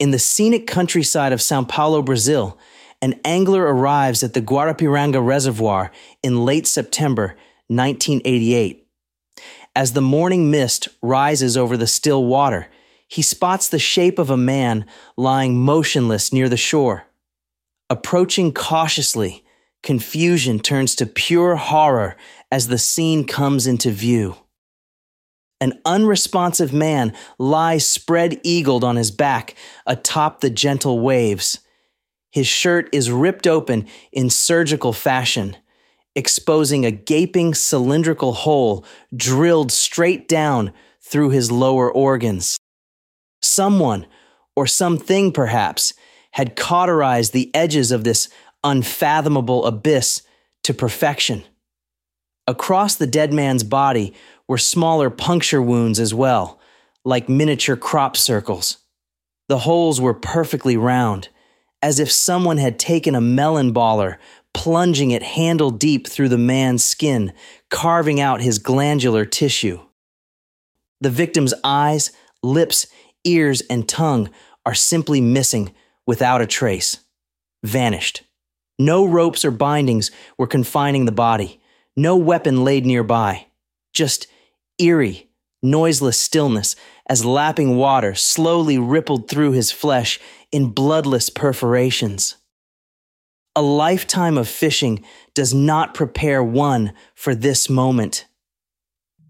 [0.00, 2.58] In the scenic countryside of Sao Paulo, Brazil,
[3.02, 5.92] an angler arrives at the Guarapiranga Reservoir
[6.22, 8.88] in late September 1988.
[9.76, 12.68] As the morning mist rises over the still water,
[13.08, 14.86] he spots the shape of a man
[15.18, 17.04] lying motionless near the shore.
[17.90, 19.44] Approaching cautiously,
[19.82, 22.16] confusion turns to pure horror
[22.50, 24.36] as the scene comes into view.
[25.60, 29.54] An unresponsive man lies spread eagled on his back
[29.86, 31.60] atop the gentle waves.
[32.30, 35.56] His shirt is ripped open in surgical fashion,
[36.14, 42.56] exposing a gaping cylindrical hole drilled straight down through his lower organs.
[43.42, 44.06] Someone,
[44.56, 45.92] or something perhaps,
[46.32, 48.28] had cauterized the edges of this
[48.62, 50.22] unfathomable abyss
[50.62, 51.42] to perfection.
[52.46, 54.14] Across the dead man's body
[54.50, 56.58] were smaller puncture wounds as well,
[57.04, 58.78] like miniature crop circles.
[59.48, 61.28] The holes were perfectly round,
[61.80, 64.16] as if someone had taken a melon baller,
[64.52, 67.32] plunging it handle deep through the man's skin,
[67.70, 69.78] carving out his glandular tissue.
[71.00, 72.10] The victim's eyes,
[72.42, 72.88] lips,
[73.22, 74.30] ears, and tongue
[74.66, 75.72] are simply missing
[76.08, 76.98] without a trace.
[77.62, 78.24] Vanished.
[78.80, 81.60] No ropes or bindings were confining the body,
[81.96, 83.46] no weapon laid nearby.
[83.92, 84.26] Just
[84.80, 85.28] eerie,
[85.62, 92.36] noiseless stillness as lapping water slowly rippled through his flesh in bloodless perforations.
[93.56, 98.26] A lifetime of fishing does not prepare one for this moment.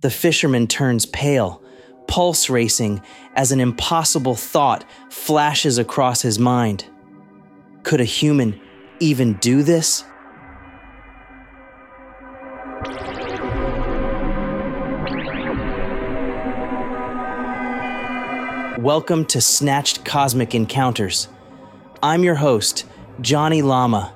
[0.00, 1.62] The fisherman turns pale,
[2.08, 3.02] pulse racing
[3.34, 6.86] as an impossible thought flashes across his mind.
[7.82, 8.60] Could a human
[9.00, 10.04] even do this?
[18.86, 21.26] Welcome to Snatched Cosmic Encounters.
[22.04, 22.84] I'm your host,
[23.20, 24.14] Johnny Lama.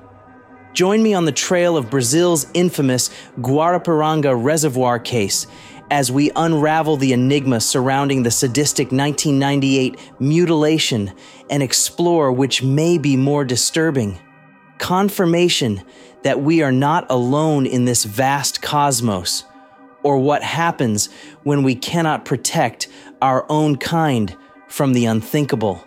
[0.71, 5.45] Join me on the trail of Brazil's infamous Guarapiranga Reservoir case
[5.89, 11.11] as we unravel the enigma surrounding the sadistic 1998 mutilation
[11.49, 14.17] and explore which may be more disturbing.
[14.77, 15.83] Confirmation
[16.23, 19.43] that we are not alone in this vast cosmos,
[20.01, 21.09] or what happens
[21.43, 22.87] when we cannot protect
[23.21, 24.37] our own kind
[24.71, 25.85] from the unthinkable.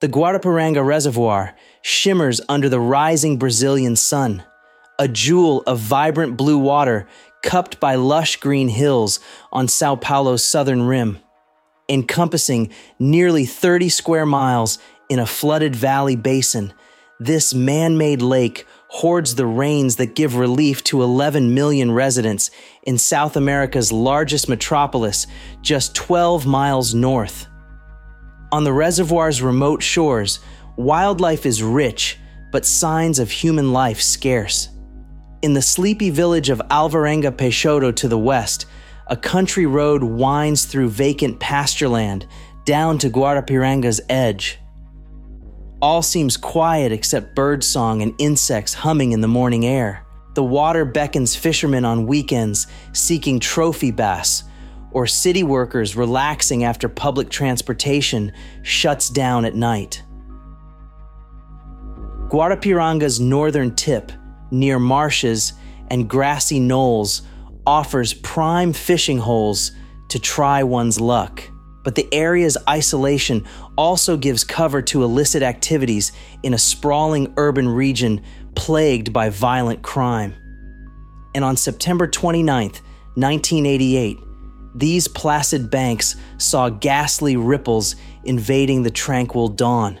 [0.00, 4.42] The Guarapiranga Reservoir shimmers under the rising Brazilian sun,
[4.98, 7.06] a jewel of vibrant blue water
[7.42, 9.20] cupped by lush green hills
[9.52, 11.18] on Sao Paulo's southern rim
[11.92, 14.78] encompassing nearly 30 square miles
[15.10, 16.72] in a flooded valley basin.
[17.20, 22.50] This man made lake hoards the rains that give relief to 11 million residents
[22.82, 25.26] in South America's largest metropolis,
[25.60, 27.46] just 12 miles north.
[28.52, 30.40] On the reservoir's remote shores,
[30.76, 32.18] wildlife is rich,
[32.50, 34.68] but signs of human life scarce.
[35.42, 38.66] In the sleepy village of Alvarenga Peixoto to the west,
[39.06, 42.26] a country road winds through vacant pastureland
[42.64, 44.58] down to Guarapiranga's edge.
[45.80, 50.06] All seems quiet except birdsong and insects humming in the morning air.
[50.34, 54.44] The water beckons fishermen on weekends seeking trophy bass,
[54.92, 58.32] or city workers relaxing after public transportation
[58.62, 60.02] shuts down at night.
[62.28, 64.12] Guarapiranga's northern tip,
[64.50, 65.52] near marshes
[65.88, 67.22] and grassy knolls,
[67.66, 69.72] offers prime fishing holes
[70.08, 71.42] to try one's luck.
[71.84, 73.44] But the area's isolation
[73.76, 76.12] also gives cover to illicit activities
[76.42, 78.22] in a sprawling urban region
[78.54, 80.34] plagued by violent crime.
[81.34, 82.72] And on September 29,
[83.14, 84.18] 1988,
[84.74, 90.00] these placid banks saw ghastly ripples invading the tranquil dawn.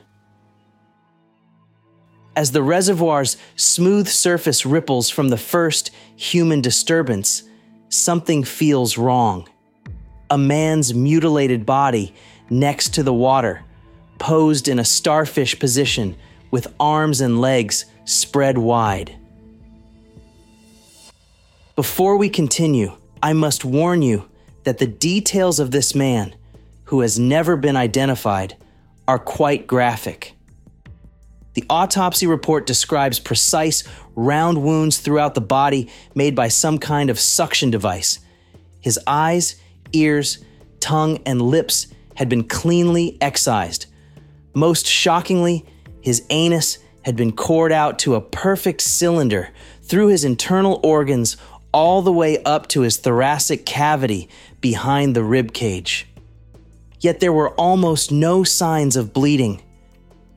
[2.34, 7.42] As the reservoir's smooth surface ripples from the first human disturbance,
[7.92, 9.48] something feels wrong.
[10.30, 12.14] A man's mutilated body
[12.48, 13.62] next to the water,
[14.18, 16.16] posed in a starfish position
[16.50, 19.16] with arms and legs spread wide.
[21.76, 24.28] Before we continue, I must warn you
[24.64, 26.34] that the details of this man,
[26.84, 28.56] who has never been identified,
[29.08, 30.34] are quite graphic.
[31.54, 33.84] The autopsy report describes precise,
[34.14, 38.18] round wounds throughout the body made by some kind of suction device.
[38.80, 39.56] His eyes,
[39.92, 40.44] ears,
[40.80, 43.86] tongue, and lips had been cleanly excised.
[44.54, 45.64] Most shockingly,
[46.02, 49.50] His anus had been cored out to a perfect cylinder
[49.82, 51.36] through his internal organs
[51.72, 54.28] all the way up to his thoracic cavity
[54.60, 56.06] behind the rib cage.
[57.00, 59.62] Yet there were almost no signs of bleeding.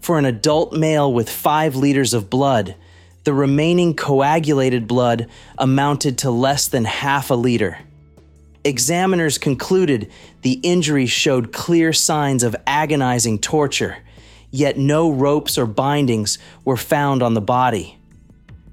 [0.06, 2.76] For an adult male with five liters of blood,
[3.24, 7.80] the remaining coagulated blood amounted to less than half a liter.
[8.64, 10.12] Examiners concluded
[10.44, 13.98] the injuries showed clear signs of agonizing torture,
[14.52, 17.98] yet no ropes or bindings were found on the body.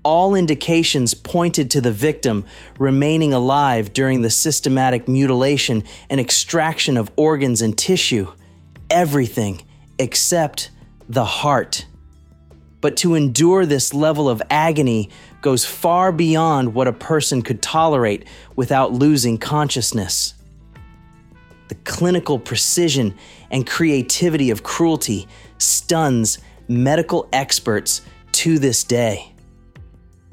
[0.02, 2.44] All indications pointed to the victim
[2.79, 8.31] remaining alive during the systematic mutilation and extraction of organs and tissue.
[8.90, 9.62] Everything
[9.99, 10.69] except
[11.12, 11.84] the heart.
[12.80, 15.10] But to endure this level of agony
[15.42, 18.26] goes far beyond what a person could tolerate
[18.56, 20.32] without losing consciousness.
[21.68, 23.14] The clinical precision
[23.50, 25.28] and creativity of cruelty
[25.58, 28.00] stuns medical experts
[28.32, 29.32] to this day.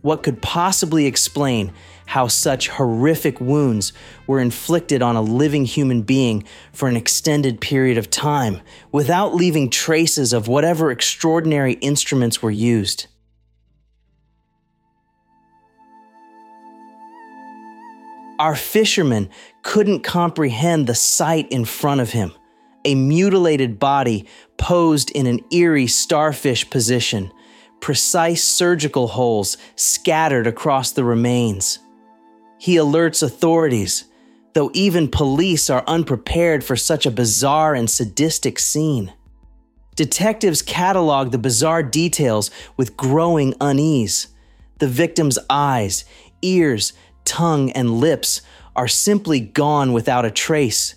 [0.02, 1.74] What could possibly explain
[2.10, 3.94] how such horrific wounds
[4.26, 8.60] were inflicted on a living human being for an extended period of time
[8.92, 13.06] without leaving traces of whatever extraordinary instruments were used.
[18.40, 19.30] Our fisherman
[19.62, 22.34] couldn't comprehend the sight in front of him
[22.86, 24.26] a mutilated body
[24.58, 27.32] posed in an eerie starfish position,
[27.82, 31.78] precise surgical holes scattered across the remains.
[32.60, 34.04] He alerts authorities,
[34.54, 39.14] though even police are unprepared for such a bizarre and sadistic scene.
[39.96, 44.28] Detectives catalog the bizarre details with growing unease.
[44.80, 46.04] The victim's eyes,
[46.42, 46.92] ears,
[47.24, 48.42] tongue, and lips
[48.76, 50.96] are simply gone without a trace.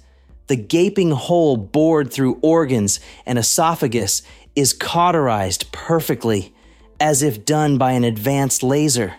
[0.48, 4.22] The gaping hole bored through organs and esophagus
[4.56, 6.52] is cauterized perfectly,
[6.98, 9.14] as if done by an advanced laser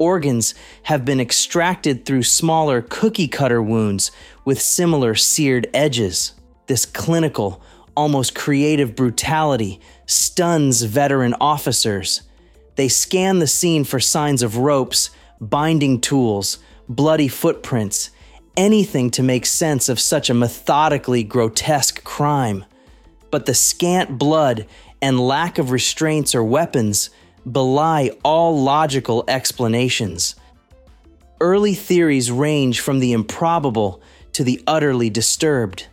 [0.00, 0.54] organs
[0.84, 4.10] have been extracted through smaller cookie cutter wounds
[4.44, 6.32] with similar seared edges.
[6.66, 7.62] This clinical,
[7.96, 12.22] almost creative brutality stuns veteran officers.
[12.74, 15.10] They scan the scene for signs of ropes,
[15.40, 16.58] binding tools,
[16.88, 18.10] bloody footprints,
[18.56, 22.64] anything to make sense of such a methodically grotesque crime.
[23.30, 24.66] But the scant blood
[25.02, 27.10] and lack of restraints or weapons
[27.50, 30.34] belie all logical explanations.
[31.40, 34.02] Early theories range from the improbable
[34.32, 35.86] to the utterly disturbed.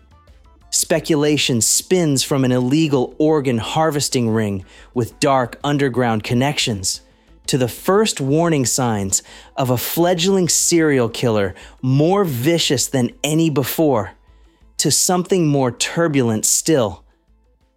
[0.69, 7.01] Speculation spins from an illegal organ harvesting ring with dark underground connections
[7.47, 9.23] to the first warning signs
[9.55, 14.11] of a fledgling serial killer more vicious than any before,
[14.77, 17.03] to something more turbulent still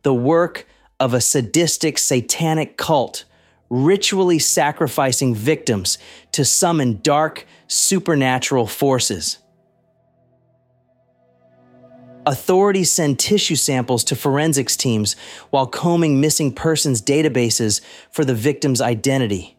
[0.02, 0.66] the work
[0.98, 3.24] of a sadistic satanic cult
[3.70, 5.96] ritually sacrificing victims
[6.32, 9.38] to summon dark, supernatural forces.
[12.26, 15.16] Authorities send tissue samples to forensics teams
[15.48, 17.80] while combing missing persons databases
[18.10, 19.56] for the victim's identity.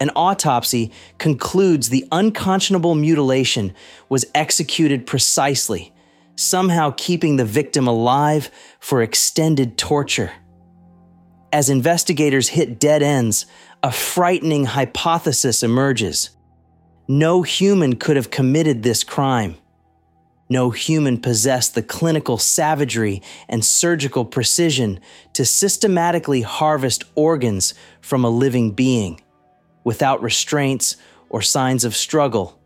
[0.00, 3.74] An autopsy concludes the unconscionable mutilation
[4.08, 5.92] was executed precisely,
[6.34, 10.32] somehow keeping the victim alive for extended torture.
[11.52, 13.46] As investigators hit dead ends,
[13.82, 16.30] a frightening hypothesis emerges.
[17.06, 19.56] No human could have committed this crime.
[20.50, 25.00] No human possessed the clinical savagery and surgical precision
[25.34, 29.20] to systematically harvest organs from a living being,
[29.84, 30.96] without restraints
[31.30, 32.60] or signs of struggle,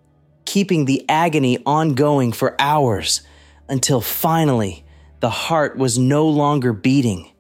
[0.45, 3.23] keeping the agony ongoing for hours
[3.69, 4.85] until finally
[5.21, 7.32] the heart was no longer beating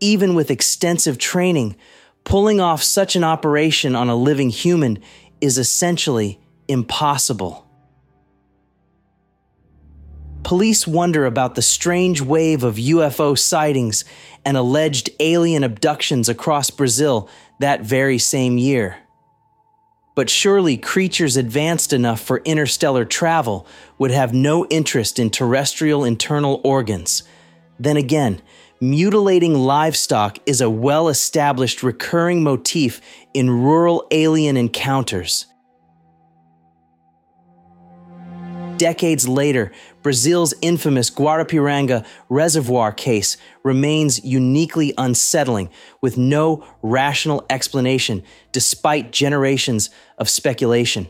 [0.00, 1.76] even with extensive training,
[2.24, 4.98] pulling off such an operation on a living human
[5.40, 7.64] is essentially impossible.
[10.42, 14.04] Police wonder about the strange wave of UFO sightings
[14.44, 17.28] and alleged alien abductions across Brazil
[17.60, 18.96] that very same year.
[20.14, 23.66] But surely creatures advanced enough for interstellar travel
[23.98, 27.24] would have no interest in terrestrial internal organs.
[27.78, 28.40] Then again,
[28.80, 33.00] mutilating livestock is a well established recurring motif
[33.34, 35.46] in rural alien encounters.
[38.78, 45.68] Decades later, Brazil's infamous Guarapiranga reservoir case remains uniquely unsettling
[46.00, 51.08] with no rational explanation despite generations of speculation.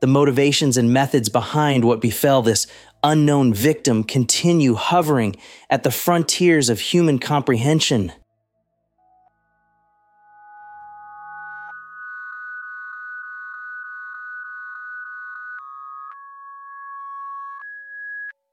[0.00, 2.66] The motivations and methods behind what befell this
[3.04, 5.36] unknown victim continue hovering
[5.70, 8.10] at the frontiers of human comprehension.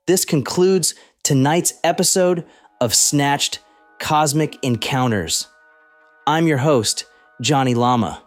[0.05, 0.93] This concludes
[1.24, 2.46] tonight's episode
[2.81, 3.60] of Snatched
[4.00, 5.48] Cosmic Encounters.
[6.27, 7.05] I'm your host,
[7.39, 8.22] Johnny Lama.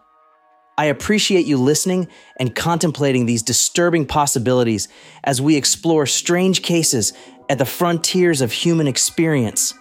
[0.76, 4.88] I appreciate you listening and contemplating these disturbing possibilities
[5.22, 7.12] as we explore strange cases
[7.48, 9.74] at the frontiers of human experience.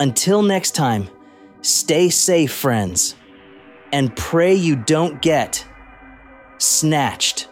[0.00, 1.08] Until next time,
[1.62, 3.14] stay safe, friends,
[3.92, 5.64] and pray you don't get
[6.58, 7.48] snatched.